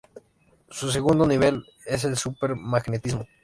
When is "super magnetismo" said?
2.17-3.27